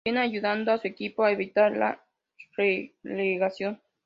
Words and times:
Siena, 0.03 0.21
ayudando 0.23 0.71
a 0.71 0.79
su 0.79 0.87
equipo 0.87 1.23
a 1.23 1.31
evitar 1.31 1.77
la 1.77 2.03
relegación. 2.57 3.79